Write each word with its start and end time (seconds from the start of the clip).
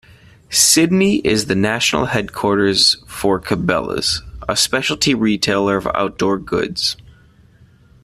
Sidney 0.49 1.17
is 1.17 1.45
the 1.45 1.53
national 1.53 2.05
headquarters 2.07 2.97
for 3.05 3.39
Cabela's, 3.39 4.23
a 4.49 4.55
specialty 4.57 5.13
retailer 5.13 5.77
of 5.77 5.85
outdoor 5.93 6.39
goods. 6.39 6.97